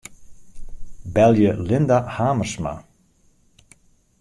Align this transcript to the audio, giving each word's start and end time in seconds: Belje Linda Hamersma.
Belje 1.13 1.51
Linda 1.67 1.99
Hamersma. 2.17 2.73